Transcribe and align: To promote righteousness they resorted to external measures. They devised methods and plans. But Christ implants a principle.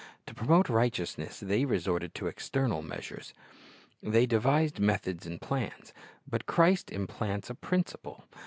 To 0.25 0.33
promote 0.33 0.67
righteousness 0.67 1.39
they 1.39 1.63
resorted 1.63 2.15
to 2.15 2.25
external 2.25 2.81
measures. 2.81 3.35
They 4.01 4.25
devised 4.25 4.79
methods 4.79 5.27
and 5.27 5.39
plans. 5.39 5.93
But 6.27 6.47
Christ 6.47 6.89
implants 6.89 7.51
a 7.51 7.53
principle. 7.53 8.23